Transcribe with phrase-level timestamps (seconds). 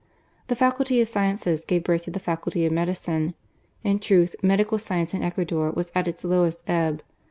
[0.47, 3.35] The Faculty of Sciences gave birth to the Faculty of Medicine.
[3.83, 7.03] In truth, medical science in Ecuador was at its lowest ebb.